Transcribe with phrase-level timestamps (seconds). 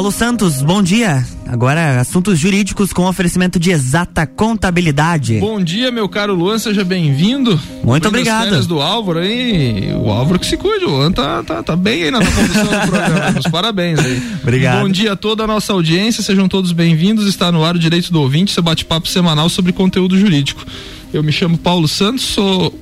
[0.00, 1.22] Paulo Santos, bom dia.
[1.46, 5.38] Agora, assuntos jurídicos com oferecimento de exata contabilidade.
[5.38, 7.60] Bom dia, meu caro Luan, seja bem-vindo.
[7.84, 8.66] Muito obrigado.
[8.66, 12.10] do Álvaro aí, o Álvaro que se cuide, o Luan tá, tá, tá bem aí
[12.10, 13.38] na condução do programa.
[13.40, 14.22] Os parabéns aí.
[14.42, 14.80] Obrigado.
[14.80, 17.28] Bom dia a toda a nossa audiência, sejam todos bem-vindos.
[17.28, 20.64] Está no ar o Direito do Ouvinte, seu bate-papo semanal sobre conteúdo jurídico.
[21.12, 22.74] Eu me chamo Paulo Santos, sou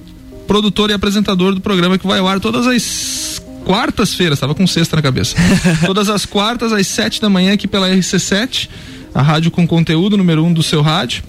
[0.47, 4.97] produtor e apresentador do programa que vai ao ar todas as quartas-feiras, tava com sexta
[4.97, 5.37] na cabeça.
[5.85, 8.69] Todas as quartas, às sete da manhã, aqui pela RC7,
[9.15, 11.23] a rádio com conteúdo número um do seu rádio.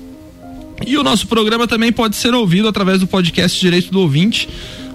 [0.85, 4.47] E o nosso programa também pode ser ouvido através do podcast Direito do Ouvinte,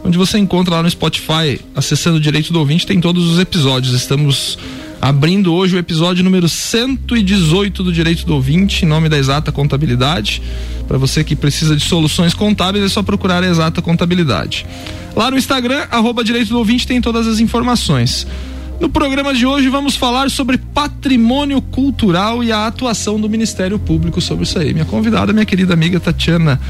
[0.02, 3.94] onde você encontra lá no Spotify, acessando o Direito do Ouvinte, tem todos os episódios.
[3.94, 4.58] Estamos
[5.00, 10.42] abrindo hoje o episódio número 118 do Direito do Ouvinte, em nome da Exata Contabilidade.
[10.88, 14.66] Para você que precisa de soluções contábeis, é só procurar a Exata Contabilidade.
[15.14, 18.26] Lá no Instagram, arroba Direito do Ouvinte, tem todas as informações.
[18.80, 24.20] No programa de hoje vamos falar sobre patrimônio cultural e a atuação do Ministério Público
[24.20, 24.72] sobre isso aí.
[24.72, 26.60] Minha convidada, minha querida amiga Tatiana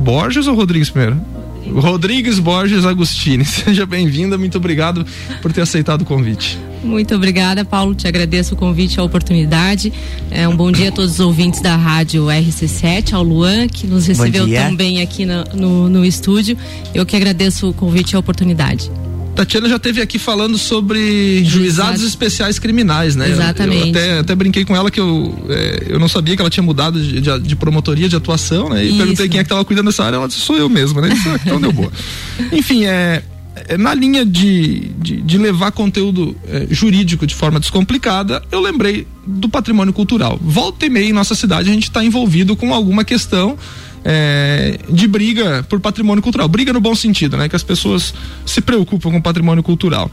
[0.00, 1.20] Borges ou Rodrigues primeiro?
[1.72, 3.44] Rodrigues Borges Agostini.
[3.46, 5.04] Seja bem-vinda, muito obrigado
[5.42, 6.58] por ter aceitado o convite.
[6.82, 7.94] Muito obrigada, Paulo.
[7.94, 9.92] Te agradeço o convite, a oportunidade.
[10.30, 14.06] É, um bom dia a todos os ouvintes da rádio RC7, ao Luan, que nos
[14.06, 16.56] recebeu tão bem aqui no, no, no estúdio.
[16.94, 18.90] Eu que agradeço o convite e a oportunidade.
[19.36, 23.28] Tatiana já teve aqui falando sobre juizados especiais criminais, né?
[23.28, 23.84] Exatamente.
[23.84, 26.64] Eu, até, até brinquei com ela que eu, é, eu não sabia que ela tinha
[26.64, 28.82] mudado de, de, de promotoria de atuação, né?
[28.82, 28.96] E Isso.
[28.96, 31.10] perguntei quem é que estava cuidando dessa área, ela disse, sou eu mesma, né?
[31.10, 31.92] Disse, ah, então deu boa.
[32.50, 33.22] Enfim, é,
[33.68, 39.06] é, na linha de, de, de levar conteúdo é, jurídico de forma descomplicada, eu lembrei
[39.26, 40.38] do patrimônio cultural.
[40.40, 43.58] Volta e meia em nossa cidade a gente está envolvido com alguma questão
[44.08, 46.46] é, de briga por patrimônio cultural.
[46.46, 47.48] Briga no bom sentido, né?
[47.48, 48.14] Que as pessoas
[48.46, 50.08] se preocupam com o patrimônio cultural.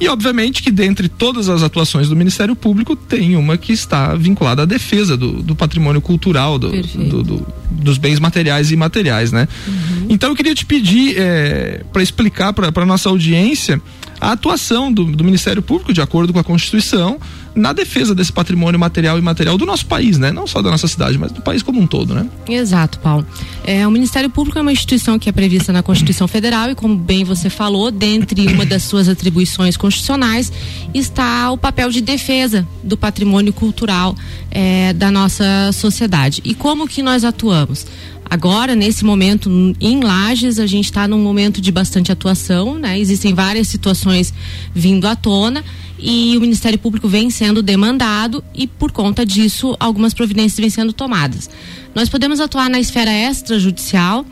[0.00, 4.62] E obviamente que dentre todas as atuações do Ministério Público tem uma que está vinculada
[4.62, 9.46] à defesa do, do patrimônio cultural, do, do, do, dos bens materiais e imateriais, né?
[9.66, 10.06] Uhum.
[10.08, 13.80] Então eu queria te pedir é, para explicar para nossa audiência
[14.22, 17.18] a atuação do, do Ministério Público de acordo com a Constituição
[17.56, 20.30] na defesa desse patrimônio material e imaterial do nosso país, né?
[20.30, 22.26] Não só da nossa cidade, mas do país como um todo, né?
[22.48, 23.26] Exato, Paulo.
[23.64, 26.96] É, o Ministério Público é uma instituição que é prevista na Constituição Federal e, como
[26.96, 30.52] bem você falou, dentre uma das suas atribuições constitucionais
[30.94, 34.14] está o papel de defesa do patrimônio cultural
[34.52, 36.40] é, da nossa sociedade.
[36.44, 37.86] E como que nós atuamos?
[38.32, 42.98] Agora, nesse momento, em Lages, a gente está num momento de bastante atuação, né?
[42.98, 44.32] Existem várias situações
[44.74, 45.62] vindo à tona
[45.98, 50.94] e o Ministério Público vem sendo demandado e por conta disso algumas providências vêm sendo
[50.94, 51.50] tomadas.
[51.94, 54.24] Nós podemos atuar na esfera extrajudicial,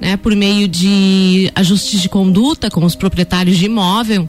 [0.00, 4.28] né, por meio de ajustes de conduta com os proprietários de imóvel,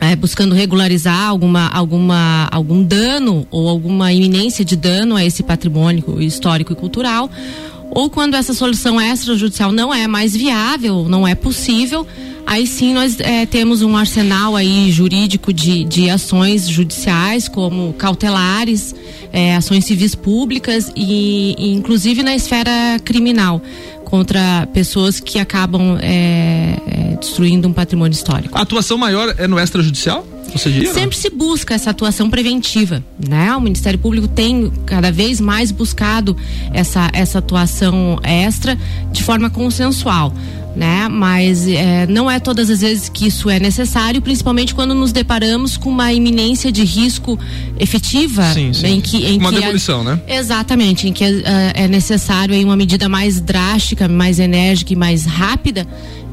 [0.00, 6.18] é, buscando regularizar alguma, alguma, algum dano ou alguma iminência de dano a esse patrimônio
[6.22, 7.30] histórico e cultural,
[7.90, 12.06] ou quando essa solução extrajudicial não é mais viável, não é possível,
[12.48, 18.94] Aí sim nós é, temos um arsenal aí jurídico de, de ações judiciais, como cautelares,
[19.30, 22.70] é, ações civis públicas e, e, inclusive na esfera
[23.04, 23.60] criminal
[24.02, 28.56] contra pessoas que acabam é, é destruindo um patrimônio histórico.
[28.56, 30.26] A atuação maior é no extrajudicial?
[30.52, 33.54] Você diria, Sempre se busca essa atuação preventiva, né?
[33.54, 36.36] O Ministério Público tem cada vez mais buscado
[36.72, 38.78] essa, essa atuação extra
[39.12, 40.32] de forma consensual
[40.78, 41.08] né?
[41.08, 45.76] Mas é, não é todas as vezes que isso é necessário, principalmente quando nos deparamos
[45.76, 47.36] com uma iminência de risco
[47.80, 48.86] efetiva, sim, sim.
[48.86, 50.20] em que em uma que demolição, né?
[50.28, 55.24] Exatamente, em que é, é necessário aí uma medida mais drástica, mais enérgica e mais
[55.24, 55.84] rápida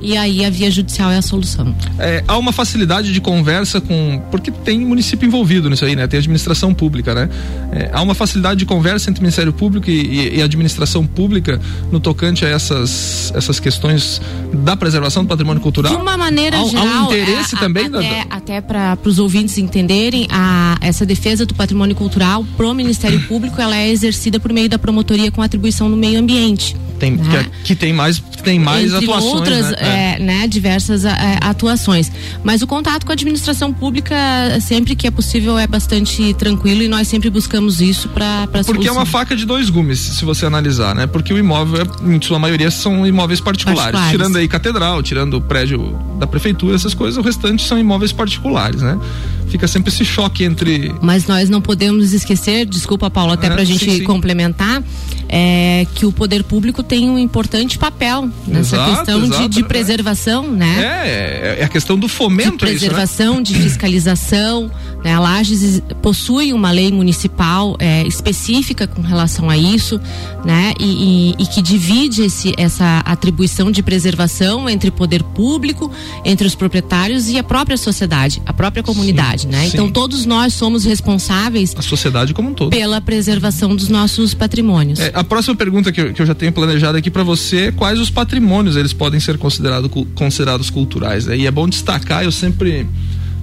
[0.06, 1.76] e aí a via judicial é a solução.
[1.98, 4.22] É, há uma facilidade de conversa com.
[4.30, 6.06] Porque tem município envolvido nisso aí, né?
[6.06, 7.28] Tem administração pública, né?
[7.72, 11.60] É, há uma facilidade de conversa entre Ministério Público e, e, administração pública
[11.92, 14.22] no tocante a essas, essas questões
[14.54, 15.96] da preservação do patrimônio cultural?
[15.96, 16.88] De uma maneira há, geral.
[16.88, 17.86] Há um interesse é, também?
[17.88, 18.36] Até, da...
[18.36, 23.76] até para os ouvintes entenderem, a, essa defesa do patrimônio cultural pro Ministério Público ela
[23.76, 26.76] é exercida por meio da promotoria com atribuição no meio ambiente.
[27.00, 27.24] Tem, né?
[27.30, 29.34] que, é, que, tem mais, tem mais Entre atuações.
[29.34, 29.78] Outras, né?
[29.80, 32.12] É, né, diversas é, atuações.
[32.44, 34.16] Mas o contato com a administração pública,
[34.62, 38.88] sempre que é possível, é bastante tranquilo e nós sempre buscamos isso para Porque solução.
[38.88, 41.08] é uma faca de dois gumes, se você analisar, né?
[41.08, 43.84] Porque o imóvel, em sua maioria, são imóveis particulares.
[43.84, 44.12] particulares.
[44.12, 48.82] Tirando aí catedral, tirando o prédio da prefeitura, essas coisas, o restante são imóveis particulares,
[48.82, 48.98] né?
[49.48, 50.94] Fica sempre esse choque entre.
[51.02, 54.04] Mas nós não podemos esquecer, desculpa, Paulo, até é, para a gente sim, sim.
[54.04, 54.84] complementar,
[55.28, 59.64] é, que o poder público tem um importante papel nessa exato, questão exato, de, de,
[59.64, 60.76] preservação, né?
[60.80, 62.52] É, é, a questão do fomento.
[62.52, 63.60] De preservação, isso, né?
[63.60, 64.72] de fiscalização.
[65.04, 65.14] Né?
[65.14, 70.00] A Lages possui uma lei municipal é, específica com relação a isso,
[70.44, 70.74] né?
[70.80, 75.92] E, e, e que divide esse, essa atribuição de preservação entre poder público,
[76.24, 79.64] entre os proprietários e a própria sociedade, a própria comunidade, sim, né?
[79.64, 79.68] Sim.
[79.74, 81.74] Então todos nós somos responsáveis.
[81.78, 82.70] A sociedade como um todo.
[82.70, 85.00] Pela preservação dos nossos patrimônios.
[85.00, 87.72] É, a próxima pergunta que eu, que eu já tenho planejado aqui para você é
[87.72, 91.26] quais os patrimônios eles podem ser considerado, considerados culturais.
[91.26, 91.38] Né?
[91.38, 92.88] E é bom destacar, eu sempre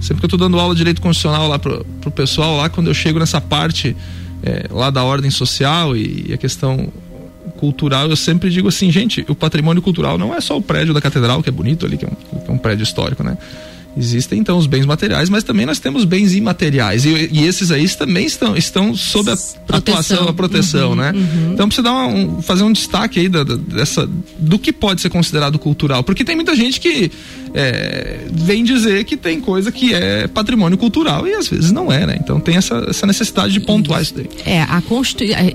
[0.01, 2.87] sempre que eu estou dando aula de direito constitucional lá pro, pro pessoal, lá quando
[2.87, 3.95] eu chego nessa parte
[4.43, 6.91] é, lá da ordem social e, e, a questão
[7.57, 10.99] cultural, eu sempre digo assim, gente, o patrimônio cultural não é só o prédio da
[10.99, 13.37] catedral, que é bonito ali, que é um, que é um prédio histórico, né?
[13.95, 17.05] Existem então os bens materiais, mas também nós temos bens imateriais.
[17.05, 19.77] E, e esses aí também estão, estão sob a proteção.
[19.77, 21.11] atuação, a proteção, uhum, né?
[21.13, 21.53] Uhum.
[21.53, 24.09] Então precisa dar um, fazer um destaque aí da, da, dessa,
[24.39, 26.03] do que pode ser considerado cultural.
[26.03, 27.11] Porque tem muita gente que
[27.53, 32.05] é, vem dizer que tem coisa que é patrimônio cultural e às vezes não é,
[32.05, 32.17] né?
[32.19, 34.29] Então tem essa, essa necessidade de pontuar isso, daí.
[34.45, 34.81] É, a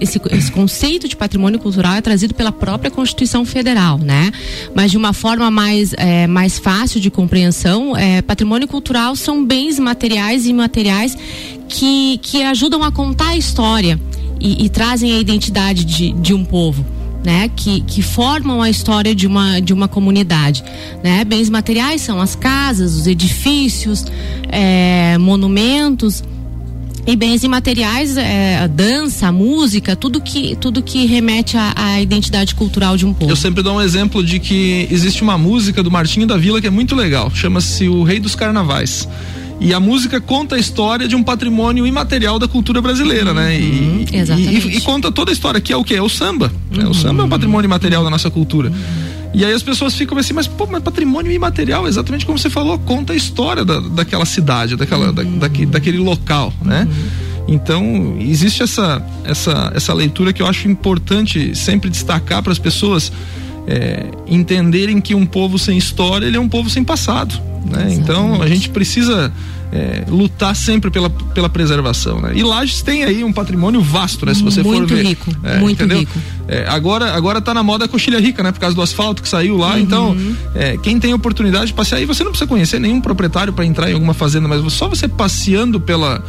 [0.01, 4.31] esse, esse conceito de patrimônio cultural é trazido pela própria Constituição Federal, né?
[4.75, 9.79] Mas de uma forma mais, é, mais fácil de compreensão, é, patrimônio cultural são bens
[9.79, 11.17] materiais e imateriais
[11.69, 13.99] que, que ajudam a contar a história
[14.41, 16.98] e, e trazem a identidade de, de um povo
[17.29, 20.65] né, que, que formam a história de uma, de uma comunidade.
[21.05, 21.23] Né?
[21.25, 24.07] Bens materiais são as casas, os edifícios,
[24.51, 26.25] é, monumentos
[27.07, 32.01] e bens imateriais, é, a dança, a música, tudo que, tudo que remete à, à,
[32.01, 33.31] identidade cultural de um povo.
[33.31, 36.67] Eu sempre dou um exemplo de que existe uma música do Martinho da Vila que
[36.67, 39.07] é muito legal, chama-se O Rei dos Carnavais.
[39.61, 43.59] E a música conta a história de um patrimônio imaterial da cultura brasileira, né?
[43.59, 44.69] E, uhum, exatamente.
[44.69, 45.95] E, e, conta toda a história, que é o que?
[45.95, 46.53] É o samba.
[46.71, 46.83] Uhum.
[46.83, 46.89] Né?
[46.89, 48.73] O samba é um patrimônio imaterial da nossa cultura.
[49.35, 52.79] E aí as pessoas ficam assim, mas pô, mas patrimônio imaterial, exatamente como você falou,
[52.79, 55.39] conta a história da, daquela cidade, daquela, da, uhum.
[55.39, 56.89] daqui, daquele local, né?
[57.49, 63.11] Então, existe essa, essa, essa leitura que eu acho importante sempre destacar para as pessoas
[63.67, 67.41] é, entenderem que um povo sem história ele é um povo sem passado.
[67.65, 67.95] Né?
[67.95, 69.33] Então a gente precisa
[69.73, 72.21] é, lutar sempre pela, pela preservação.
[72.21, 72.33] Né?
[72.35, 74.35] E Lages tem aí um patrimônio vasto, né?
[74.35, 75.07] Se você muito for ver.
[75.07, 76.01] Rico, é, muito entendeu?
[76.01, 76.19] rico.
[76.47, 78.53] É, agora, agora tá na moda a coxilha rica, né?
[78.53, 79.75] Por causa do asfalto que saiu lá.
[79.75, 79.79] Uhum.
[79.81, 80.17] Então,
[80.83, 83.95] quem tem oportunidade de passear aí, você não precisa conhecer nenhum proprietário para entrar em
[83.95, 86.25] alguma fazenda, mas só você passeando pela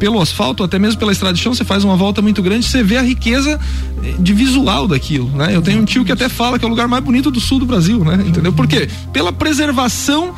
[0.00, 2.82] pelo asfalto, até mesmo pela estrada de chão, você faz uma volta muito grande, você
[2.82, 3.60] vê a riqueza
[4.02, 5.54] eh, de visual daquilo, né?
[5.54, 7.58] Eu tenho um tio que até fala que é o lugar mais bonito do sul
[7.58, 8.24] do Brasil, né?
[8.26, 8.50] Entendeu?
[8.50, 8.88] Por quê?
[9.12, 10.34] Pela preservação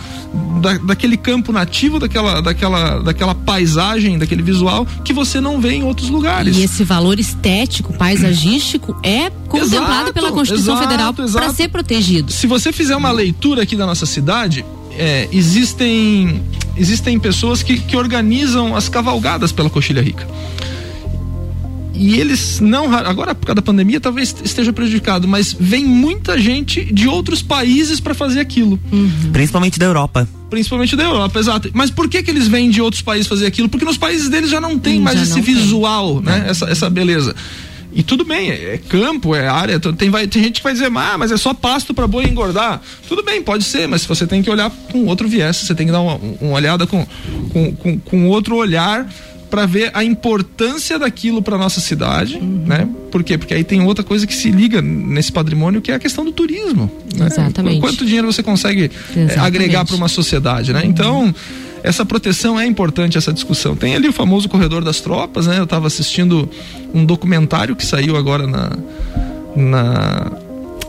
[0.61, 5.85] da, daquele campo nativo, daquela, daquela, daquela paisagem, daquele visual que você não vê em
[5.85, 6.57] outros lugares.
[6.57, 12.33] E esse valor estético, paisagístico é contemplado exato, pela Constituição exato, Federal para ser protegido.
[12.33, 14.65] Se você fizer uma leitura aqui da nossa cidade,
[14.99, 16.43] é, existem
[16.77, 20.27] existem pessoas que, que organizam as cavalgadas pela Coxilha Rica.
[21.95, 26.85] E eles não, agora por causa da pandemia talvez esteja prejudicado, mas vem muita gente
[26.93, 28.81] de outros países para fazer aquilo.
[28.91, 29.31] Uhum.
[29.33, 30.27] Principalmente da Europa.
[30.49, 31.71] Principalmente da Europa, exato.
[31.73, 33.69] Mas por que que eles vêm de outros países fazer aquilo?
[33.69, 36.25] Porque nos países deles já não tem hum, mais esse visual, tem.
[36.25, 36.45] né?
[36.47, 36.51] É.
[36.51, 37.35] Essa, essa beleza.
[37.95, 39.79] E tudo bem, é, é campo, é área.
[39.79, 42.81] Tem, vai, tem gente que vai dizer, ah, mas é só pasto para boi engordar.
[43.09, 45.93] Tudo bem, pode ser, mas você tem que olhar com outro viés, você tem que
[45.93, 47.07] dar uma, uma olhada com,
[47.53, 49.07] com, com, com outro olhar
[49.53, 52.65] para ver a importância daquilo para nossa cidade, uhum.
[52.67, 52.89] né?
[53.11, 53.37] Por quê?
[53.37, 56.33] Porque aí tem outra coisa que se liga nesse patrimônio que é a questão do
[56.33, 56.91] turismo.
[57.15, 57.27] Né?
[57.27, 57.79] Exatamente.
[57.79, 60.81] Quanto dinheiro você consegue é, agregar para uma sociedade, né?
[60.81, 60.87] Uhum.
[60.87, 61.35] Então
[61.83, 63.75] essa proteção é importante, essa discussão.
[63.75, 65.59] Tem ali o famoso corredor das tropas, né?
[65.59, 66.49] Eu estava assistindo
[66.95, 68.71] um documentário que saiu agora na,
[69.57, 70.33] na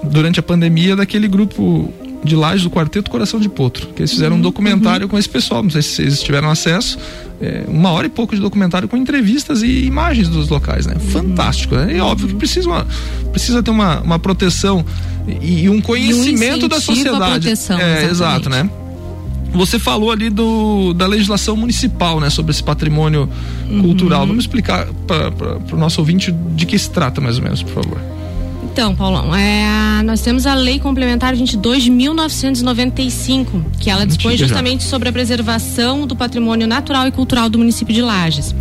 [0.04, 1.92] durante a pandemia daquele grupo
[2.24, 5.10] de lajes do Quarteto Coração de Potro, que eles fizeram um uhum, documentário uhum.
[5.10, 6.98] com esse pessoal, não sei se vocês tiveram acesso,
[7.42, 10.94] é, uma hora e pouco de documentário com entrevistas e imagens dos locais, né?
[10.94, 11.10] Uhum.
[11.10, 11.98] Fantástico, né?
[11.98, 12.88] E óbvio que precisa, uma,
[13.32, 14.86] precisa ter uma, uma proteção
[15.42, 17.46] e, e um conhecimento e um da sociedade.
[17.46, 18.70] Proteção, é, exato, né?
[19.54, 23.30] Você falou ali do, da legislação municipal, né, sobre esse patrimônio
[23.70, 23.82] uhum.
[23.82, 24.26] cultural.
[24.26, 25.32] Vamos explicar para
[25.72, 28.00] o nosso ouvinte de que se trata, mais ou menos, por favor.
[28.74, 34.84] Então, Paulão, é, nós temos a Lei Complementar 22 de 1995, que ela dispõe justamente
[34.84, 38.56] sobre a preservação do patrimônio natural e cultural do município de Lages.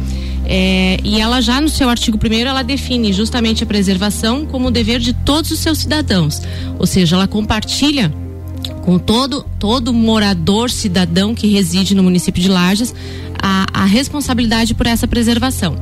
[0.45, 5.01] É, e ela já no seu artigo 1 ela define justamente a preservação como dever
[5.01, 6.43] de todos os seus cidadãos.
[6.79, 8.13] Ou seja, ela compartilha
[8.83, 12.95] com todo todo morador cidadão que reside no município de Lages
[13.41, 15.77] a, a responsabilidade por essa preservação.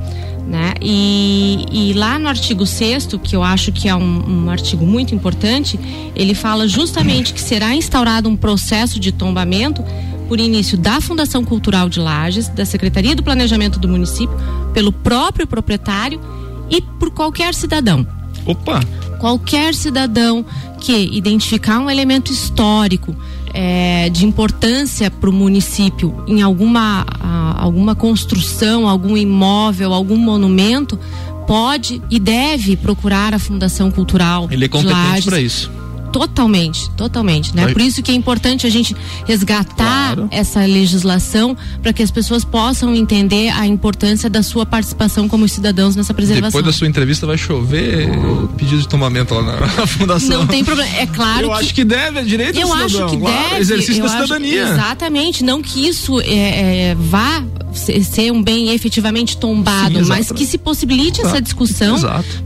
[0.47, 0.75] Né?
[0.80, 5.14] E, e, lá no artigo 6 que eu acho que é um, um, artigo muito
[5.14, 5.78] importante,
[6.16, 9.85] ele fala justamente que será instaurado um processo de tombamento
[10.26, 14.37] por início da Fundação Cultural de Lages, da Secretaria do Planejamento do município,
[14.75, 16.21] pelo próprio proprietário
[16.69, 18.04] e por qualquer cidadão.
[18.45, 18.80] Opa!
[19.21, 20.45] Qualquer cidadão
[20.81, 23.15] que identificar um elemento histórico,
[23.53, 30.99] é, de importância para o município em alguma, a, alguma construção, algum imóvel, algum monumento,
[31.47, 34.49] pode e deve procurar a Fundação Cultural.
[34.50, 35.71] Ele é competente para isso.
[36.12, 37.69] Totalmente, totalmente, né?
[37.73, 40.29] Por isso que é importante a gente resgatar claro.
[40.31, 45.95] essa legislação para que as pessoas possam entender a importância da sua participação como cidadãos
[45.97, 46.50] nessa preservação.
[46.50, 48.11] Depois da sua entrevista vai chover
[48.57, 50.40] pedido de tombamento lá na, fundação.
[50.40, 51.47] Não tem problema, é claro.
[51.47, 53.61] Eu que, acho que deve, é direito Eu cidadão, acho que claro, deve.
[53.61, 54.64] Exercício da cidadania.
[54.64, 57.43] Acho, exatamente, não que isso é, é, vá
[57.75, 61.97] ser um bem efetivamente tombado, Sim, mas que se possibilite essa discussão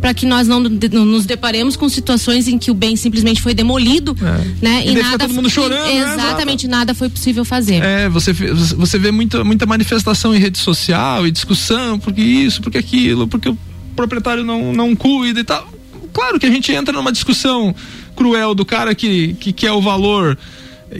[0.00, 3.53] para que nós não, não nos deparemos com situações em que o bem simplesmente foi
[3.54, 4.64] demolido, é.
[4.64, 4.82] né?
[4.84, 6.14] E, e nada todo mundo chorando, né?
[6.14, 6.76] exatamente né?
[6.76, 7.82] nada foi possível fazer.
[7.82, 12.78] É, você você vê muita muita manifestação em rede social e discussão, porque isso, porque
[12.78, 13.58] aquilo, porque o
[13.96, 15.72] proprietário não não cuida e tal.
[16.12, 17.74] Claro que a gente entra numa discussão
[18.14, 20.38] cruel do cara que que quer o valor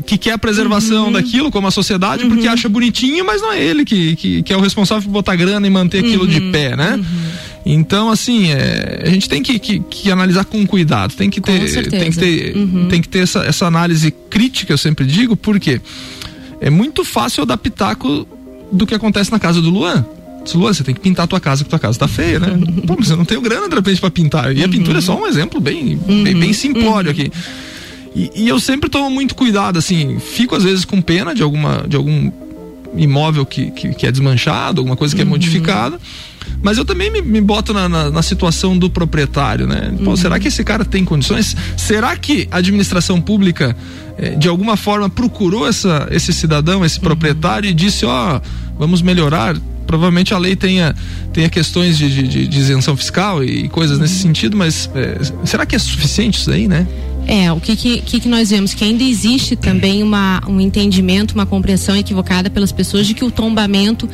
[0.06, 1.12] que quer a preservação uhum.
[1.12, 2.30] daquilo como a sociedade, uhum.
[2.30, 5.36] porque acha bonitinho, mas não é ele que, que, que, é o responsável por botar
[5.36, 6.30] grana e manter aquilo uhum.
[6.30, 7.00] de pé, né?
[7.64, 7.72] Uhum.
[7.72, 11.88] Então, assim, é, a gente tem que, que, que, analisar com cuidado, tem que ter,
[11.88, 12.88] tem que ter, uhum.
[12.88, 15.80] tem que ter essa, essa análise crítica, eu sempre digo, porque
[16.60, 18.26] é muito fácil eu dar pitaco
[18.70, 20.04] do que acontece na casa do Luan.
[20.54, 22.48] Luan, você tem que pintar a tua casa, porque tua casa tá feia, né?
[22.86, 24.54] Pô, mas eu não tenho grana de repente pra pintar.
[24.54, 27.30] E a pintura é só um exemplo bem, bem, bem simplório aqui.
[28.14, 31.84] E, e, eu sempre tomo muito cuidado, assim, fico às vezes com pena de alguma
[31.88, 32.30] de algum
[32.96, 35.30] imóvel que, que, que é desmanchado, alguma coisa que é uhum.
[35.30, 35.98] modificada.
[36.62, 39.94] Mas eu também me, me boto na, na, na, situação do proprietário, né?
[40.02, 40.16] Pô, uhum.
[40.16, 41.56] será que esse cara tem condições?
[41.76, 43.76] Será que a administração pública,
[44.18, 47.04] eh, de alguma forma, procurou essa, esse cidadão, esse uhum.
[47.04, 49.56] proprietário e disse: ó, oh, vamos melhorar?
[49.86, 50.94] Provavelmente a lei tenha,
[51.32, 54.22] tenha questões de, de, de isenção fiscal e coisas nesse uhum.
[54.22, 56.86] sentido, mas eh, será que é suficiente isso aí, né?
[57.26, 58.74] É, o que, que, que nós vemos?
[58.74, 63.30] Que ainda existe também uma, um entendimento, uma compreensão equivocada pelas pessoas de que o
[63.30, 64.08] tombamento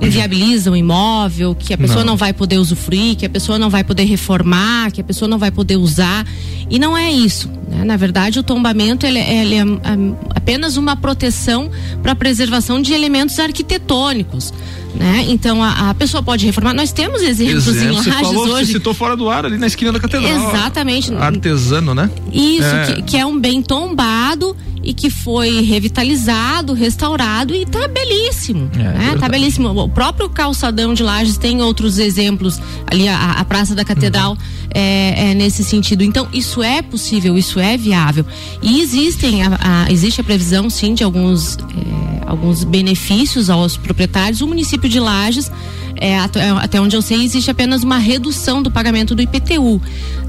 [0.00, 2.12] inviabiliza o imóvel, que a pessoa não.
[2.12, 2.16] não.
[2.16, 5.50] vai poder usufruir, que a pessoa não vai poder reformar, que a pessoa não vai
[5.50, 6.26] poder usar.
[6.70, 7.48] E não é isso.
[7.68, 7.84] Né?
[7.84, 9.96] Na verdade, o tombamento ele, ele é, é
[10.34, 11.70] apenas uma proteção
[12.02, 14.52] para a preservação de elementos arquitetônicos.
[14.94, 15.26] Né?
[15.28, 16.72] Então a, a, pessoa pode reformar.
[16.72, 18.66] Nós temos exemplos Exemplo, em Lages você falou, hoje.
[18.66, 20.30] Você citou fora do ar ali na esquina da catedral.
[20.30, 21.12] Exatamente.
[21.14, 22.08] Artesano, né?
[22.32, 22.86] Isso, é.
[22.86, 28.70] Que, que, é um bem tombado e que foi revitalizado, restaurado e está belíssimo.
[28.74, 29.16] É, né?
[29.18, 29.68] Tá belíssimo.
[29.68, 34.38] O próprio calçadão de Lages tem outros exemplos ali a, a Praça da Catedral uhum.
[34.72, 36.02] é, é, nesse sentido.
[36.02, 38.24] Então isso é possível, isso é viável
[38.62, 44.40] e existem a, a existe a previsão sim de alguns é, alguns benefícios aos proprietários.
[44.40, 45.50] O município de Lages
[45.96, 49.80] é, até onde eu sei, existe apenas uma redução do pagamento do IPTU,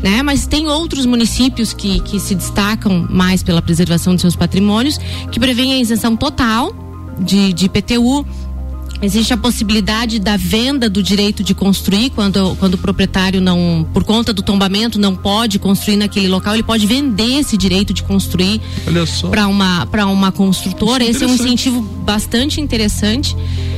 [0.02, 0.22] né?
[0.22, 5.00] Mas tem outros municípios que, que se destacam mais pela preservação de seus patrimônios,
[5.32, 6.74] que prevêem a isenção total
[7.20, 8.26] de, de IPTU,
[9.02, 14.04] Existe a possibilidade da venda do direito de construir quando, quando o proprietário não, por
[14.04, 18.62] conta do tombamento, não pode construir naquele local, ele pode vender esse direito de construir
[19.30, 21.04] para uma, uma construtora.
[21.04, 23.36] É esse é um incentivo bastante interessante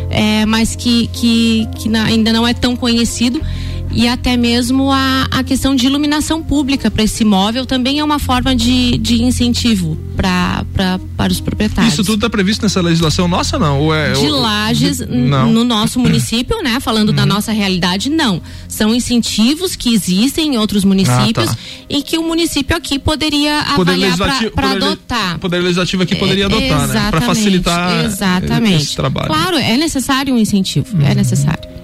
[0.09, 3.41] é, mas que, que, que na, ainda não é tão conhecido
[3.91, 8.19] e até mesmo a, a questão de iluminação pública para esse imóvel também é uma
[8.19, 11.93] forma de, de incentivo pra, pra, para os proprietários.
[11.93, 13.79] Isso tudo está previsto nessa legislação nossa, não?
[13.81, 16.79] Ou é, de Lages, no nosso município, né?
[16.79, 17.29] Falando da uhum.
[17.29, 18.41] nossa realidade, não.
[18.67, 21.57] São incentivos que existem em outros municípios ah, tá.
[21.89, 25.35] e que o município aqui poderia poder avaliar para adotar.
[25.35, 27.07] O Poder Legislativo aqui poderia é, adotar, né?
[27.11, 28.83] Para facilitar exatamente.
[28.83, 29.27] esse trabalho.
[29.27, 31.07] Claro, é necessário um incentivo, é uhum.
[31.07, 31.76] é necessário.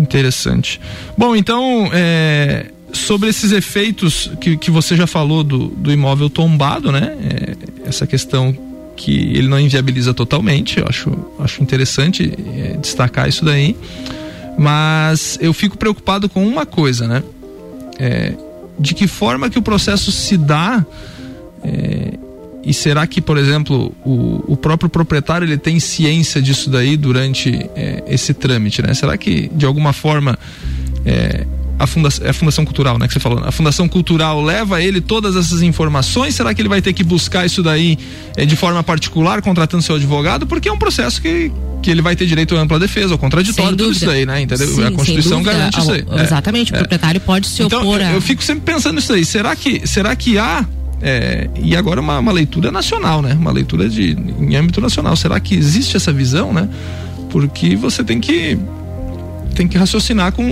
[0.00, 0.80] Interessante.
[1.16, 6.90] Bom, então, é, sobre esses efeitos que, que você já falou do, do imóvel tombado,
[6.90, 7.16] né?
[7.22, 8.56] É, essa questão
[8.96, 13.76] que ele não inviabiliza totalmente, eu acho, acho interessante é, destacar isso daí.
[14.58, 17.22] Mas eu fico preocupado com uma coisa, né?
[17.98, 18.32] É,
[18.78, 20.84] de que forma que o processo se dá
[21.62, 22.14] é,
[22.62, 27.50] e será que, por exemplo, o, o próprio proprietário ele tem ciência disso daí durante
[27.74, 28.92] é, esse trâmite, né?
[28.94, 30.38] Será que de alguma forma
[31.04, 31.46] é,
[31.78, 33.42] a fundação, é a fundação cultural, né, que você falou.
[33.42, 36.34] A fundação cultural leva a ele todas essas informações.
[36.34, 37.98] Será que ele vai ter que buscar isso daí
[38.36, 40.46] é, de forma particular, contratando seu advogado?
[40.46, 41.50] Porque é um processo que
[41.80, 44.42] que ele vai ter direito à ampla defesa, ao contraditório, tudo isso aí, né?
[44.42, 44.68] Entendeu?
[44.68, 46.04] Sim, a Constituição garante isso aí.
[46.22, 48.10] Exatamente, é, o proprietário pode se então, opor a...
[48.10, 49.24] eu, eu fico sempre pensando nisso aí.
[49.24, 50.66] Será que, será que há
[51.02, 53.34] é, e agora uma, uma, leitura nacional, né?
[53.34, 55.16] Uma leitura de, em âmbito nacional.
[55.16, 56.68] Será que existe essa visão, né?
[57.30, 58.58] Porque você tem que
[59.54, 60.44] tem que raciocinar com,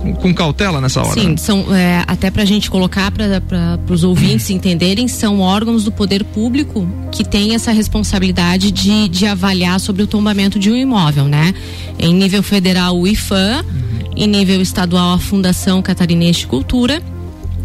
[0.00, 1.20] com, com cautela nessa hora.
[1.20, 1.36] Sim, né?
[1.36, 6.24] são, é, até para a gente colocar para os ouvintes entenderem, são órgãos do poder
[6.24, 11.52] público que têm essa responsabilidade de, de avaliar sobre o tombamento de um imóvel, né?
[11.98, 14.12] Em nível federal, o IFAM, uhum.
[14.16, 17.02] em nível estadual, a Fundação Catarinense de Cultura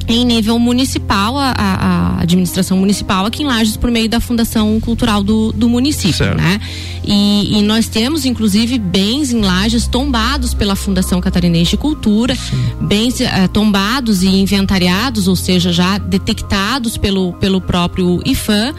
[0.08, 5.24] em nível municipal, a, a, administração municipal aqui em Lages por meio da Fundação Cultural
[5.24, 6.38] do, do município, certo.
[6.38, 6.60] né?
[7.04, 12.58] E, e, nós temos, inclusive, bens em Lages tombados pela Fundação Catarinense de Cultura, Sim.
[12.82, 18.74] bens uh, tombados e inventariados, ou seja, já detectados pelo, pelo próprio IFAM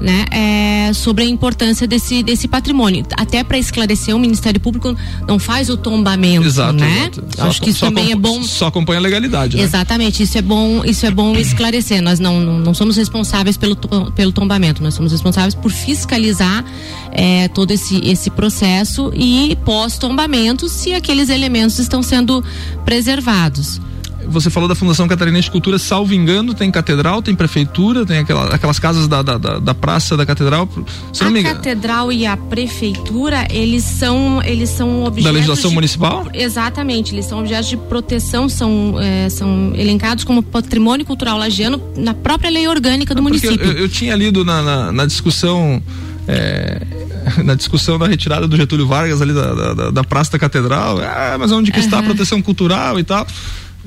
[0.00, 3.06] né, é, sobre a importância desse, desse patrimônio.
[3.16, 4.94] Até para esclarecer, o Ministério Público
[5.26, 7.10] não faz o tombamento, exato, né?
[7.12, 7.42] Exato.
[7.42, 8.42] Acho só, que isso também é bom.
[8.42, 9.56] Só acompanha a legalidade.
[9.56, 9.62] Né?
[9.62, 12.02] Exatamente, isso é bom, isso é bom esclarecer.
[12.02, 13.76] Nós não, não, não, somos responsáveis pelo,
[14.14, 16.64] pelo tombamento, nós somos responsáveis por fiscalizar
[17.12, 22.44] é, todo esse, esse processo e pós-tombamento se aqueles elementos estão sendo
[22.84, 23.80] preservados
[24.28, 28.54] você falou da Fundação Catarinense de Cultura, salvo engano, tem catedral, tem prefeitura, tem aquela,
[28.54, 30.68] aquelas casas da, da, da, praça da catedral.
[31.12, 35.24] Se a catedral e a prefeitura, eles são, eles são objetos.
[35.24, 36.26] Da legislação de, municipal?
[36.32, 42.14] Exatamente, eles são objetos de proteção, são, é, são elencados como patrimônio cultural lagiano na
[42.14, 43.66] própria lei orgânica do é município.
[43.66, 45.82] Eu, eu, tinha lido na, na, na discussão.
[46.26, 46.80] É,
[47.44, 51.36] na discussão da retirada do Getúlio Vargas ali da, da, da Praça da Catedral, ah,
[51.38, 51.84] mas onde que uhum.
[51.84, 53.26] está a proteção cultural e tal?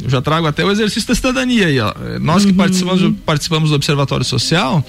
[0.04, 1.94] Eu já trago até o exercício da cidadania aí, ó.
[2.20, 2.58] Nós que uhum.
[2.58, 4.84] participamos, participamos do Observatório Social,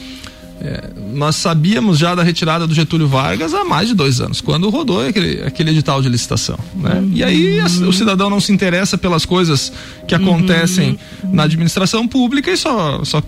[0.60, 4.68] é, nós sabíamos já da retirada do Getúlio Vargas há mais de dois anos, quando
[4.70, 6.58] rodou aquele, aquele edital de licitação.
[6.74, 6.94] Né?
[6.94, 7.10] Uhum.
[7.14, 9.72] E aí a, o cidadão não se interessa pelas coisas
[10.06, 11.34] que acontecem uhum.
[11.34, 13.22] na administração pública e só, só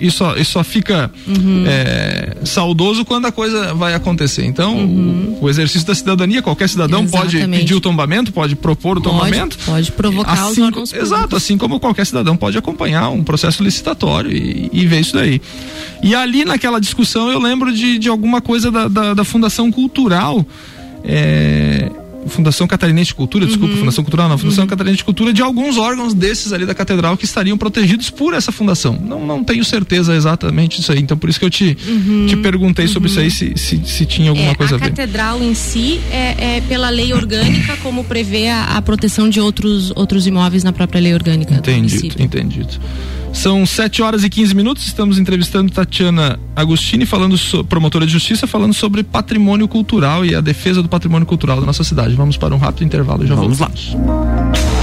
[0.00, 1.64] e, só, e só fica uhum.
[1.66, 4.44] é, saudoso quando a coisa vai acontecer.
[4.44, 5.38] Então, uhum.
[5.40, 7.38] o, o, exercício da cidadania, qualquer cidadão Exatamente.
[7.38, 9.58] pode pedir o tombamento, pode propor o pode, tombamento.
[9.64, 14.30] Pode provocar assim, os órgãos Exato, assim como qualquer cidadão pode acompanhar um processo licitatório
[14.30, 15.40] e, e ver isso daí.
[16.02, 20.46] E ali naquela discussão eu lembro de, de alguma coisa da, da, da Fundação Cultural.
[21.06, 21.90] É,
[22.26, 23.80] Fundação Catarinense de Cultura, desculpa, uhum.
[23.80, 24.68] Fundação Cultural não, Fundação uhum.
[24.68, 28.52] Catarinense de Cultura, de alguns órgãos desses ali da catedral que estariam protegidos por essa
[28.52, 28.98] fundação.
[29.00, 32.26] Não, não tenho certeza exatamente disso aí, então por isso que eu te, uhum.
[32.26, 33.30] te perguntei sobre isso aí, uhum.
[33.30, 34.86] se, se, se tinha alguma é, coisa a, a ver.
[34.86, 39.40] A catedral em si é, é, pela lei orgânica, como prevê a, a, proteção de
[39.40, 41.54] outros, outros imóveis na própria lei orgânica.
[41.54, 42.80] Entendido, entendido.
[43.34, 44.86] São 7 horas e 15 minutos.
[44.86, 50.40] Estamos entrevistando Tatiana Agostini, falando so, promotora de justiça, falando sobre patrimônio cultural e a
[50.40, 52.14] defesa do patrimônio cultural da nossa cidade.
[52.14, 53.94] Vamos para um rápido intervalo e já Vamos voltamos.
[53.94, 54.73] lá.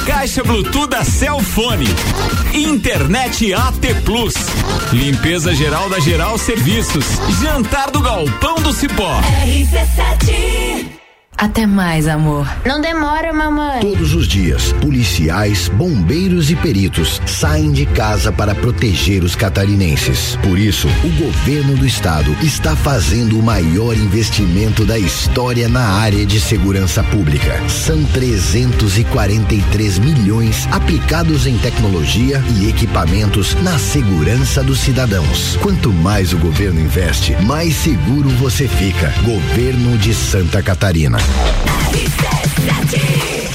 [0.07, 1.89] Caixa Bluetooth da Celfone.
[2.53, 4.35] Internet AT Plus.
[4.93, 7.07] Limpeza geral da Geral Serviços.
[7.43, 9.21] Jantar do Galpão do Cipó.
[9.45, 10.98] RC7
[11.39, 12.51] Até mais, amor.
[12.67, 13.79] Não demora, mamãe.
[13.81, 20.37] Todos os dias, policiais, bombeiros e peritos saem de casa para proteger os catarinenses.
[20.43, 26.27] Por isso, o governo do estado está fazendo o maior investimento da história na área
[26.27, 27.63] de segurança pública.
[27.69, 35.57] São 343 milhões aplicados em tecnologia e equipamentos na segurança dos cidadãos.
[35.63, 39.15] Quanto mais o governo investe, mais seguro você fica.
[39.23, 41.28] Governo de Santa Catarina.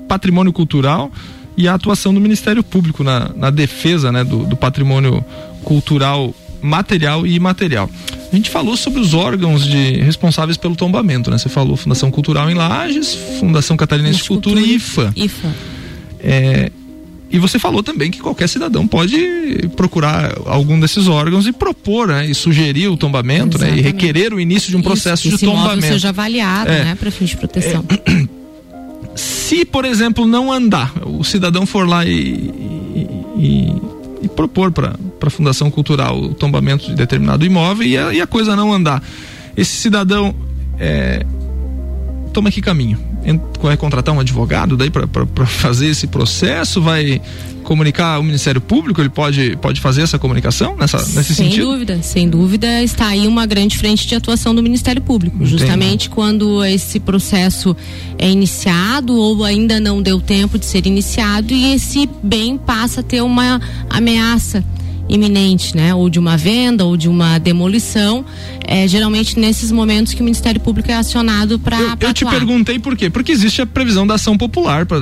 [0.07, 1.11] patrimônio cultural
[1.55, 5.23] e a atuação do Ministério Público na, na defesa né, do, do patrimônio
[5.63, 7.87] cultural material e imaterial.
[8.31, 11.37] A gente falou sobre os órgãos de responsáveis pelo tombamento, né?
[11.37, 15.13] Você falou Fundação Cultural em Lages, Fundação Catarinense de Cultura e IFA.
[15.15, 15.55] IFA.
[16.19, 16.71] É,
[17.29, 19.17] e você falou também que qualquer cidadão pode
[19.75, 24.39] procurar algum desses órgãos e propor, né, e sugerir o tombamento, né, e requerer o
[24.39, 25.87] início de um processo Isso, de tombamento.
[25.87, 26.83] seja avaliado, é.
[26.85, 27.83] né, para fins de proteção.
[27.89, 28.27] É,
[29.15, 33.75] se, por exemplo, não andar, o cidadão for lá e, e, e,
[34.27, 38.27] e propor para a Fundação Cultural o tombamento de determinado imóvel e a, e a
[38.27, 39.01] coisa não andar,
[39.55, 40.35] esse cidadão
[40.79, 41.25] é,
[42.33, 42.99] toma que caminho?
[43.61, 46.81] Vai contratar um advogado daí para fazer esse processo?
[46.81, 47.21] Vai
[47.67, 49.01] comunicar o Ministério Público?
[49.01, 51.63] Ele pode, pode fazer essa comunicação nessa, nesse sem sentido?
[51.63, 55.35] Sem dúvida, sem dúvida está aí uma grande frente de atuação do Ministério Público.
[55.35, 55.51] Entendi.
[55.51, 57.75] Justamente quando esse processo
[58.17, 63.03] é iniciado ou ainda não deu tempo de ser iniciado e esse bem passa a
[63.03, 64.63] ter uma ameaça
[65.09, 65.93] iminente, né?
[65.93, 68.25] Ou de uma venda ou de uma demolição.
[68.65, 71.79] É geralmente nesses momentos que o Ministério Público é acionado para.
[71.79, 73.09] Eu, eu te perguntei por quê?
[73.09, 74.97] Porque existe a previsão da ação popular para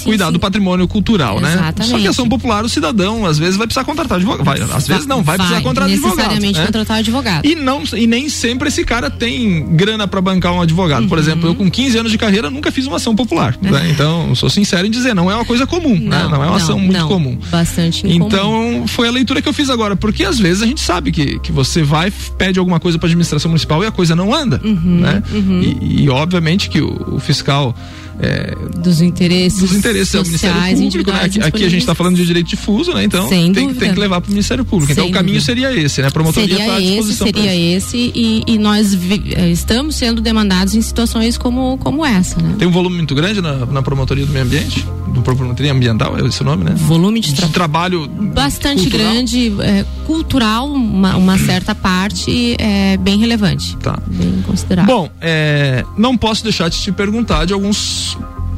[0.00, 0.32] cuidar sim.
[0.32, 1.78] do patrimônio cultural, Exatamente.
[1.78, 1.84] né?
[1.86, 4.44] Só que a ação popular, o cidadão, às vezes vai precisar contratar advogado.
[4.44, 6.56] Vai, às vezes não, vai, vai precisar contratar necessariamente advogado.
[6.58, 6.66] Né?
[6.66, 7.46] contratar advogado.
[7.46, 11.02] E, não, e nem sempre esse cara tem grana para bancar um advogado.
[11.02, 11.08] Uhum.
[11.08, 13.56] Por exemplo, eu com 15 anos de carreira nunca fiz uma ação popular.
[13.60, 13.90] Né?
[13.90, 16.24] Então, sou sincero em dizer, não é uma coisa comum, não, né?
[16.24, 17.08] Não é uma não, ação muito não.
[17.08, 17.19] comum.
[17.50, 18.26] Bastante incomum.
[18.26, 21.38] Então, foi a leitura que eu fiz agora, porque às vezes a gente sabe que,
[21.40, 25.00] que você vai, pede alguma coisa para administração municipal e a coisa não anda, uhum,
[25.00, 25.22] né?
[25.32, 25.60] Uhum.
[25.62, 27.74] E, e, obviamente que o, o fiscal
[28.22, 31.24] é, dos interesses dos interesses é o Ministério Público, né?
[31.24, 33.04] Aqui, aqui a gente está falando de direito difuso, né?
[33.04, 34.92] Então tem, tem que levar para o Ministério Público.
[34.92, 35.46] Sem então o caminho dúvida.
[35.46, 36.08] seria esse, né?
[36.08, 37.26] A promotoria está à disposição.
[37.26, 42.40] Esse, seria esse e, e nós vi, estamos sendo demandados em situações como, como essa,
[42.40, 42.56] né?
[42.58, 46.26] Tem um volume muito grande na, na promotoria do meio ambiente, do promotoria ambiental, é
[46.26, 46.74] esse o nome, né?
[46.76, 49.12] Volume de, tra de trabalho bastante cultural.
[49.12, 53.98] grande, é, cultural, uma, uma certa parte é bem relevante, tá?
[54.06, 54.94] Bem considerável.
[54.94, 58.09] Bom, é, não posso deixar de te perguntar de alguns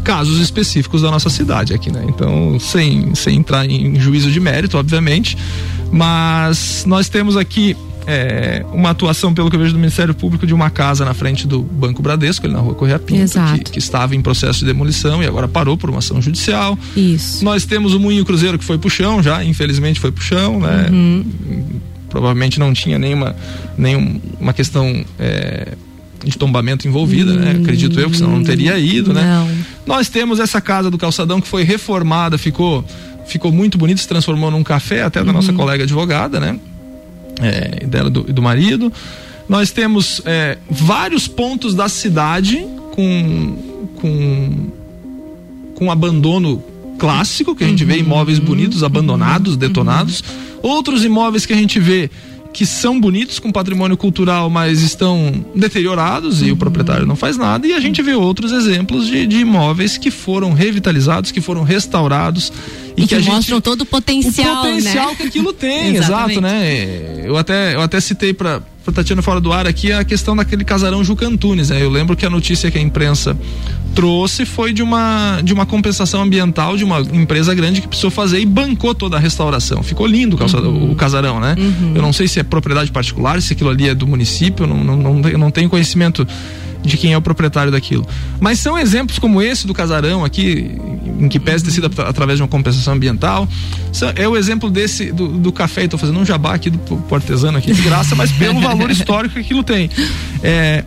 [0.04, 2.04] casos específicos da nossa cidade aqui, né?
[2.08, 5.36] Então, sem, sem entrar em juízo de mérito, obviamente,
[5.90, 10.54] mas nós temos aqui é, uma atuação, pelo que eu vejo do Ministério Público, de
[10.54, 14.14] uma casa na frente do Banco Bradesco, ali na rua Correia Pinto, que, que, estava
[14.14, 16.78] em processo de demolição e agora parou por uma ação judicial.
[16.96, 17.44] Isso.
[17.44, 20.88] Nós temos o Moinho Cruzeiro que foi pro chão já, infelizmente foi pro chão, né?
[20.90, 21.24] Uhum.
[22.08, 23.34] Provavelmente não tinha nenhuma,
[23.76, 25.04] nenhuma questão.
[25.18, 25.72] É,
[26.24, 27.52] de tombamento envolvida, né?
[27.60, 29.22] Acredito eu, que senão não teria ido, né?
[29.22, 29.48] Não.
[29.86, 32.84] Nós temos essa casa do calçadão que foi reformada, ficou
[33.26, 35.32] ficou muito bonito, se transformou num café, até da Uhum.
[35.32, 36.58] nossa colega advogada, né?
[37.40, 38.92] É, dela do, e do marido.
[39.48, 43.56] Nós temos é, vários pontos da cidade com,
[43.96, 44.70] com,
[45.74, 46.62] com abandono
[46.98, 50.22] clássico, que a gente vê imóveis bonitos abandonados, detonados.
[50.62, 52.10] Outros imóveis que a gente vê
[52.52, 57.66] que são bonitos com patrimônio cultural, mas estão deteriorados e o proprietário não faz nada.
[57.66, 62.52] E a gente vê outros exemplos de, de imóveis que foram revitalizados, que foram restaurados
[62.96, 65.14] E, e, que, a gente mostram todo o potencial, o potencial né?
[65.16, 67.22] que aquilo tem, exato, né?
[67.24, 71.04] Eu até, eu até citei para Tatiana fora do ar aqui a questão daquele casarão
[71.04, 71.82] Juca Antunes, né?
[71.82, 73.36] Eu lembro que a notícia que a imprensa
[73.94, 78.40] trouxe foi de uma de uma compensação ambiental de uma empresa grande que precisou fazer
[78.40, 79.82] e bancou toda a restauração.
[79.82, 80.92] Ficou lindo o, uhum.
[80.92, 81.54] o casarão, né?
[81.58, 81.92] Uhum.
[81.94, 84.96] Eu não sei se é propriedade particular, se aquilo ali é do município, não, não,
[84.96, 86.26] não, não tenho conhecimento
[86.82, 88.06] de quem é o proprietário daquilo.
[88.40, 90.76] Mas são exemplos como esse do casarão aqui,
[91.18, 93.48] em que pese ter sido através de uma compensação ambiental.
[94.16, 97.72] É o exemplo desse do, do café, estou fazendo um jabá aqui do, artesano aqui
[97.72, 99.90] de graça, mas pelo valor histórico que aquilo tem.
[100.42, 100.84] É,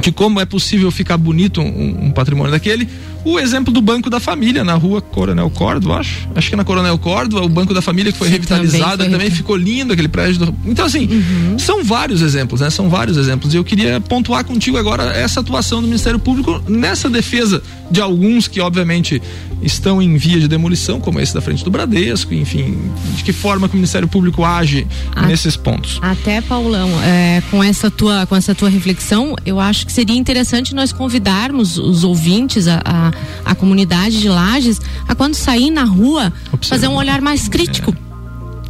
[0.00, 2.88] de como é possível ficar bonito um, um, patrimônio daquele.
[3.24, 6.28] O exemplo do Banco da Família na rua Coronel Córdoba, acho.
[6.34, 9.10] Acho que é na Coronel Córdoba, o Banco da Família que foi Sim, revitalizado, também,
[9.10, 10.46] foi também ficou lindo aquele prédio.
[10.46, 10.54] Do...
[10.66, 11.58] Então, assim, uhum.
[11.58, 12.70] são vários exemplos, né?
[12.70, 13.54] São vários exemplos.
[13.54, 18.48] E eu queria pontuar contigo agora essa atuação do Ministério Público nessa defesa de alguns
[18.48, 19.20] que, obviamente,
[19.62, 22.76] estão em via de demolição, como esse da frente do Bradesco, enfim,
[23.16, 25.98] de que forma que o Ministério Público age a, nesses pontos.
[26.02, 30.74] Até, Paulão, é, com essa tua com essa tua reflexão, eu acho que seria interessante
[30.74, 33.12] nós convidarmos os ouvintes, a, a,
[33.44, 36.68] a comunidade de Lages, a quando sair na rua, Observe.
[36.68, 37.94] fazer um olhar mais crítico.
[38.10, 38.14] É.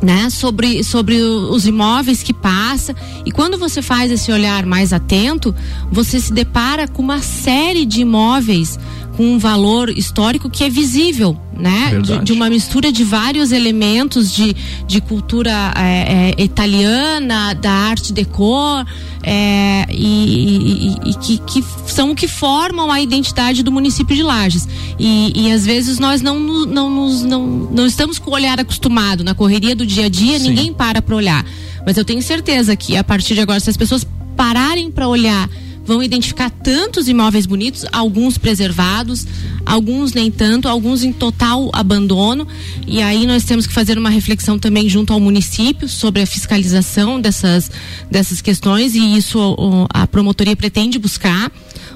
[0.05, 5.55] Né, sobre, sobre os imóveis que passa e quando você faz esse olhar mais atento,
[5.91, 8.79] você se depara com uma série de imóveis
[9.17, 12.01] com um valor histórico que é visível, né?
[12.01, 14.55] De, de, uma mistura de vários elementos de,
[14.87, 18.85] de cultura é, é, italiana, da arte decor,
[19.23, 24.23] é, e, e, e que, que, são o que formam a identidade do município de
[24.23, 24.69] Lages.
[24.99, 29.23] E, e às vezes nós não, não, não, não, não estamos com o olhar acostumado.
[29.23, 30.49] Na correria do dia a dia, Sim.
[30.49, 31.45] ninguém para para olhar.
[31.87, 35.49] Mas eu tenho certeza que a partir de agora, se as pessoas pararem para olhar
[35.85, 39.27] vão identificar tantos imóveis bonitos, alguns preservados,
[39.65, 42.47] alguns nem tanto, alguns em total abandono.
[42.87, 47.21] E aí nós temos que fazer uma reflexão também junto ao município sobre a fiscalização
[47.21, 47.71] dessas,
[48.11, 49.57] dessas questões e isso
[49.91, 51.51] a promotoria pretende buscar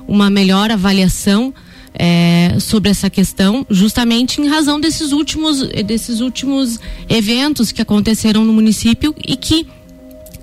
[0.07, 1.53] uma melhor avaliação
[1.95, 8.53] é, sobre essa questão, justamente em razão desses últimos, desses últimos eventos que aconteceram no
[8.53, 9.67] município e que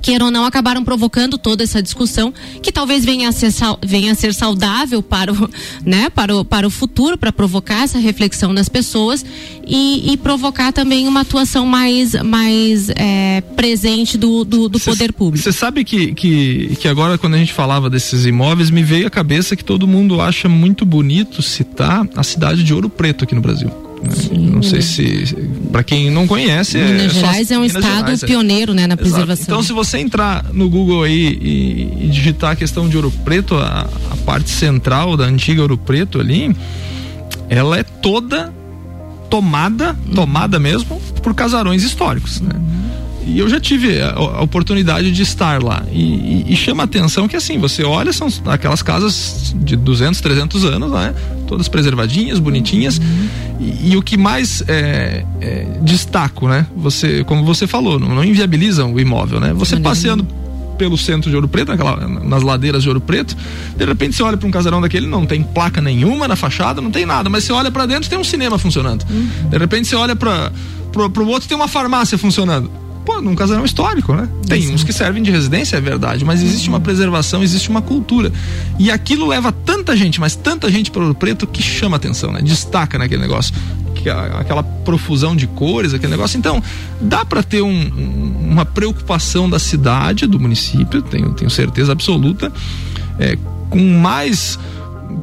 [0.06, 3.52] queira ou não, acabaram provocando toda essa discussão que talvez venha a ser,
[3.84, 5.50] venha a ser saudável para o,
[5.84, 9.26] né, para o, para o futuro, para provocar essa reflexão das pessoas
[9.66, 15.12] e, e, provocar também uma atuação mais, mais é, presente do, do, do cê, poder
[15.12, 15.44] público.
[15.44, 19.10] Você sabe que, que, que agora, quando a gente falava desses imóveis, me veio à
[19.10, 23.42] cabeça que todo mundo acha muito bonito citar a cidade de Ouro Preto aqui no
[23.42, 23.85] Brasil.
[24.12, 24.50] Sim.
[24.50, 25.36] Não sei se
[25.72, 28.28] para quem não conhece, Minas é Gerais é um Minas estado Gerais, é.
[28.28, 29.46] pioneiro, né, na preservação.
[29.46, 33.56] Então, se você entrar no Google aí e, e digitar a questão de Ouro Preto,
[33.56, 36.56] a, a, parte central da antiga Ouro Preto ali,
[37.50, 38.54] ela é toda
[39.30, 42.54] tomada, tomada mesmo por casarões históricos, né?
[43.26, 45.84] E eu já tive a, a oportunidade de estar lá.
[45.92, 50.22] E, e, e, chama a atenção que, assim, você olha, são aquelas casas de 200,
[50.22, 51.14] 300 anos, né?
[51.48, 53.00] Todas preservadinhas, bonitinhas.
[53.00, 53.28] Uhum.
[53.60, 56.68] E, e, o que mais é, é, destaco, né?
[56.78, 59.54] Você, como você falou, não, não inviabilizam o imóvel, né?
[59.54, 60.26] Você passeando
[60.78, 63.36] pelo centro de Ouro Preto, naquela, nas ladeiras de Ouro Preto.
[63.76, 66.92] De repente você olha para um casarão daquele, não tem placa nenhuma na fachada, não
[66.92, 69.06] tem nada, mas você olha para dentro tem um cinema funcionando.
[69.10, 69.50] Uhum.
[69.50, 70.52] De repente você olha para
[70.96, 72.70] o outro tem uma farmácia funcionando
[73.06, 74.28] pô, num casarão histórico, né?
[74.48, 78.32] Tem uns que servem de residência, é verdade, mas existe uma preservação, existe uma cultura.
[78.80, 82.42] E aquilo leva tanta gente, mas tanta gente para o Preto que chama atenção, né?
[82.42, 83.54] Destaca naquele negócio.
[84.40, 86.38] Aquela profusão de cores, aquele negócio.
[86.38, 86.62] Então,
[87.02, 92.54] dá para ter um, uma preocupação da cidade, do município, tenho, tenho certeza absoluta,
[93.18, 93.36] é,
[93.70, 94.60] com mais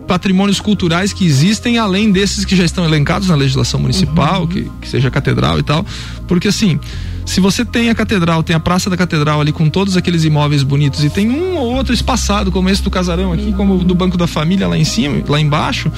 [0.08, 4.46] patrimônios culturais que existem além desses que já estão elencados na legislação municipal, uhum.
[4.48, 5.86] que, que seja catedral e tal,
[6.26, 6.80] porque assim
[7.24, 10.62] se você tem a catedral, tem a Praça da Catedral ali com todos aqueles imóveis
[10.62, 14.16] bonitos e tem um ou outro espaçado, como esse do casarão aqui, como do Banco
[14.16, 15.90] da Família lá em cima, lá embaixo.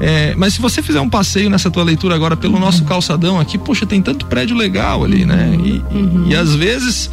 [0.00, 3.58] É, mas se você fizer um passeio nessa tua leitura agora pelo nosso calçadão aqui,
[3.58, 5.54] poxa, tem tanto prédio legal ali, né?
[5.62, 6.24] E, uhum.
[6.26, 7.10] e, e às vezes,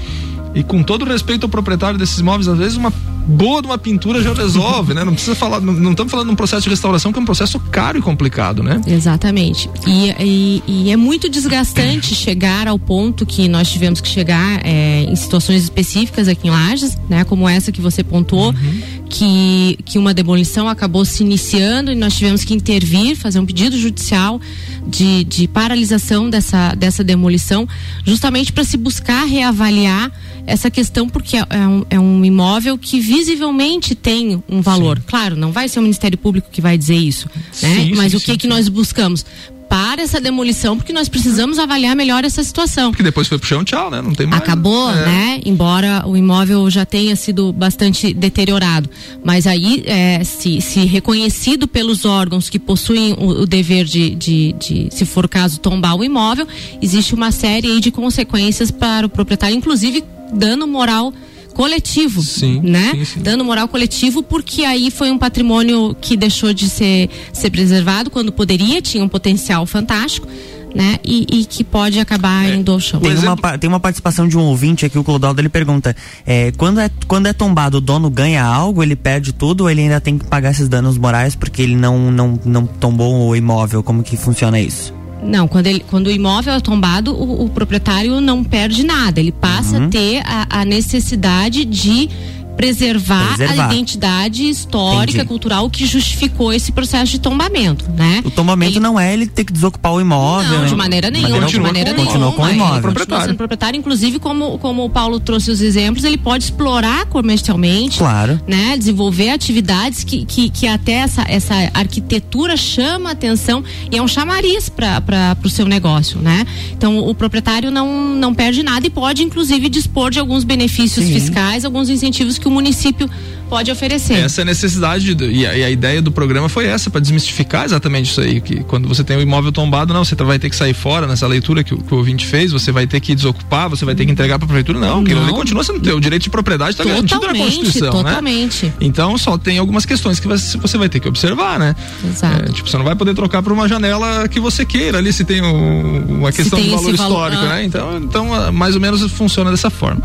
[0.57, 2.91] e com todo respeito ao proprietário desses imóveis, às vezes uma
[3.27, 5.03] boa de uma pintura já resolve, né?
[5.03, 7.59] Não precisa falar, não estamos falando de um processo de restauração que é um processo
[7.59, 8.81] caro e complicado, né?
[8.87, 9.69] Exatamente.
[9.85, 15.03] E, e, e é muito desgastante chegar ao ponto que nós tivemos que chegar é,
[15.03, 17.23] em situações específicas aqui em Lages, né?
[17.23, 18.81] Como essa que você pontuou, uhum.
[19.09, 23.77] Que, que uma demolição acabou se iniciando e nós tivemos que intervir, fazer um pedido
[23.77, 24.39] judicial
[24.87, 27.67] de, de paralisação dessa, dessa demolição,
[28.05, 30.11] justamente para se buscar reavaliar
[30.45, 34.97] essa questão, porque é, é um, é um imóvel que visivelmente tem um valor.
[34.97, 35.03] Sim.
[35.07, 37.29] Claro, não vai ser o Ministério Público que vai dizer isso,
[37.61, 37.75] né?
[37.75, 39.25] Sim, Mas sim, o que que nós buscamos?
[39.69, 42.91] Para essa demolição porque nós precisamos avaliar melhor essa situação.
[42.91, 44.01] Porque depois foi pro chão, tchau, né?
[44.01, 44.41] Não tem mais.
[44.41, 45.05] Acabou, é.
[45.05, 45.41] né?
[45.45, 48.89] Embora o imóvel já tenha sido bastante deteriorado.
[49.23, 54.53] Mas aí, é, se, se reconhecido pelos órgãos que possuem o, o dever de, de,
[54.53, 56.47] de, se for o caso, tombar o imóvel,
[56.81, 60.03] existe uma série de consequências para o proprietário, inclusive
[60.33, 61.13] dano moral
[61.57, 62.91] coletivo, sim, né?
[62.91, 63.19] Sim, sim.
[63.19, 68.31] Dano moral coletivo, porque aí foi um patrimônio que deixou de ser, ser preservado quando
[68.31, 70.27] poderia, tinha um potencial fantástico.
[70.75, 70.99] Né?
[71.03, 72.53] E, e, que pode acabar é.
[72.53, 72.99] indo ao chão.
[72.99, 76.79] Tem uma, tem uma participação de um ouvinte aqui, o Clodoaldo, ele pergunta: é, quando,
[76.79, 80.19] é, quando é tombado, o dono ganha algo, ele perde tudo ou ele ainda tem
[80.19, 83.81] que pagar esses danos morais porque ele não, não, não tombou o imóvel?
[83.81, 84.93] Como que funciona isso?
[85.23, 89.19] Não, quando, ele, quando o imóvel é tombado, o, o proprietário não perde nada.
[89.19, 89.85] Ele passa uhum.
[89.85, 92.09] a ter a, a necessidade de
[92.57, 93.69] preservar, preservar.
[93.69, 95.27] a identidade histórica, Entendi.
[95.27, 98.21] cultural que justificou esse processo de tombamento, né?
[98.25, 98.79] O tombamento ele...
[98.79, 100.59] não é ele ter que desocupar o imóvel.
[100.59, 102.07] Não, de maneira nenhuma, de maneira nenhuma.
[102.07, 102.93] Continua com o imóvel.
[102.93, 107.99] Continua sendo proprietário, inclusive como, como o Paulo trouxe os exemplos, ele pode explorar comercialmente,
[107.99, 108.41] claro.
[108.47, 108.75] né?
[108.75, 114.67] Desenvolver atividades que, que, que até essa, essa arquitetura chama atenção e é um chamariz
[114.67, 116.45] para o seu negócio, né?
[116.71, 121.13] Então o proprietário não, não perde nada e pode inclusive dispor de alguns benefícios Sim.
[121.13, 123.09] fiscais, alguns incentivos que que o município
[123.49, 124.13] pode oferecer.
[124.13, 127.65] Essa é a necessidade e, a, e, a, ideia do programa foi essa, para desmistificar
[127.65, 130.55] exatamente isso aí, que quando você tem o imóvel tombado, não, você vai ter que
[130.55, 133.85] sair fora nessa leitura que, que o ouvinte fez, você vai ter que desocupar, você
[133.85, 135.11] vai ter que entregar para a prefeitura, não, não.
[135.23, 138.03] ele continua sendo teu, o direito de propriedade está garantido na Constituição, né?
[138.03, 138.65] totalmente.
[138.65, 138.73] né?
[138.81, 141.75] Então só tem algumas questões que você, vai ter que observar, né?
[142.05, 142.49] Exato.
[142.49, 145.23] É, tipo, você não vai poder trocar por uma janela que você queira ali se
[145.23, 147.55] tem um, uma questão de valor histórico, valor, ah.
[147.55, 147.63] né?
[147.63, 150.01] Então, então mais ou menos funciona dessa forma.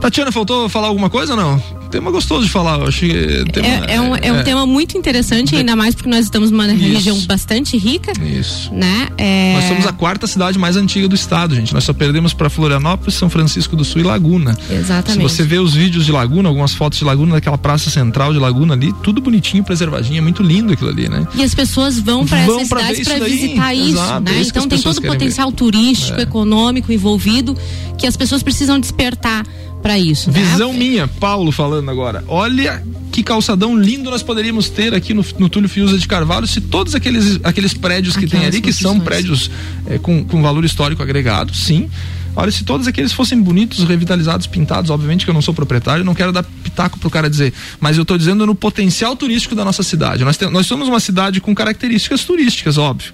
[0.00, 1.80] Tatiana, faltou falar alguma coisa ou não?
[1.90, 2.78] tema gostoso de falar.
[2.78, 6.08] Eu achei tema, é, é, um, é, é, um tema muito interessante, ainda mais porque
[6.08, 6.84] nós estamos numa Isso.
[6.84, 8.12] região bastante rica.
[8.22, 8.72] Isso.
[8.72, 9.08] Né?
[9.18, 9.54] É...
[9.56, 11.74] Nós somos a quarta cidade mais antiga do estado, gente.
[11.74, 14.56] Nós só perdemos para Florianópolis, São Francisco do Sul e Laguna.
[14.70, 15.12] Exatamente.
[15.12, 18.38] Se você vê os vídeos de Laguna, algumas fotos de Laguna, daquela praça central de
[18.38, 21.26] Laguna ali, tudo bonitinho, preservadinho, é muito lindo aquilo ali, né?
[21.34, 24.36] E as pessoas vão para essas cidades para visitar isso, Exato, né?
[24.36, 25.56] É isso então tem todo o potencial ver.
[25.56, 26.22] turístico, é.
[26.22, 27.56] econômico envolvido
[27.98, 29.44] que as pessoas precisam despertar
[29.82, 30.30] para isso.
[30.30, 30.40] Né?
[30.40, 30.78] Visão né?
[30.78, 32.24] minha, Paulo falando agora.
[32.28, 36.60] Olha que calçadão lindo nós poderíamos ter aqui no, no Túlio Fiuza de Carvalho se
[36.60, 39.50] todos aqueles, aqueles prédios que Aquelas tem ali, que são prédios
[39.86, 41.90] é, com, com valor histórico agregado, sim.
[42.36, 46.14] Olha, se todos aqueles fossem bonitos, revitalizados, pintados, obviamente que eu não sou proprietário, não
[46.14, 49.82] quero dar pitaco pro cara dizer, mas eu estou dizendo no potencial turístico da nossa
[49.82, 50.24] cidade.
[50.24, 53.12] Nós, tem, nós somos uma cidade com características turísticas, óbvio.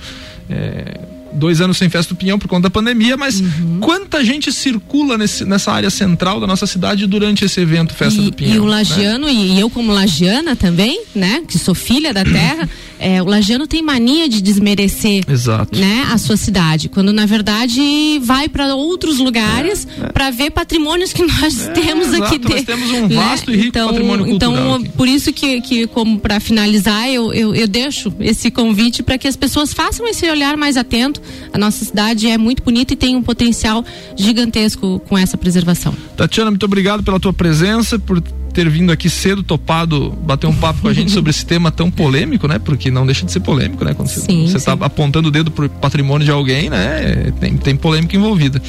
[0.51, 1.01] É,
[1.37, 3.79] dois anos sem festa do Pinhão por conta da pandemia, mas uhum.
[3.81, 8.25] quanta gente circula nesse, nessa área central da nossa cidade durante esse evento Festa e,
[8.25, 8.57] do Pinhão?
[8.57, 9.33] E o lagiano, né?
[9.33, 13.83] e eu como lagiana também, né, que sou filha da terra, é, o lagiano tem
[13.83, 15.79] mania de desmerecer Exato.
[15.79, 20.13] né, a sua cidade, quando na verdade vai para outros lugares é, é.
[20.13, 22.57] para ver patrimônios que nós é, temos exato, aqui dentro.
[22.57, 23.15] Nós temos um né?
[23.17, 23.57] vasto né?
[23.57, 24.81] e rico então, patrimônio então, cultural.
[24.81, 29.19] Então, por isso que, que como para finalizar, eu, eu, eu deixo esse convite para
[29.19, 31.21] que as pessoas façam esse olhar mais atento.
[31.53, 33.85] A nossa cidade é muito bonita e tem um potencial
[34.17, 35.95] gigantesco com essa preservação.
[36.17, 38.23] Tatiana, muito obrigado pela tua presença, por
[38.57, 41.91] ter vindo aqui cedo, topado, bater um papo com a gente sobre esse tema tão
[41.91, 42.59] polêmico, né?
[42.59, 43.93] Porque não deixa de ser polêmico, né?
[43.93, 47.35] Quando você está apontando o dedo pro patrimônio de alguém, né?
[47.39, 48.63] Tem, tem polêmica envolvida.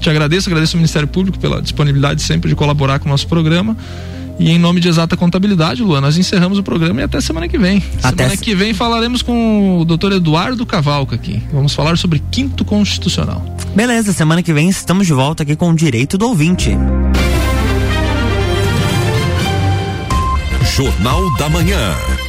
[0.00, 3.76] Te agradeço, agradeço ao Ministério Público pela disponibilidade sempre de colaborar com o nosso programa.
[4.40, 7.58] E em nome de Exata Contabilidade, Luan, nós encerramos o programa e até semana que
[7.58, 7.80] vem.
[8.02, 11.40] Até semana que vem falaremos com o doutor Eduardo Cavalca aqui.
[11.52, 13.44] Vamos falar sobre quinto constitucional.
[13.74, 16.76] Beleza, semana que vem estamos de volta aqui com o Direito do Ouvinte.
[20.78, 22.27] Jornal da Manhã.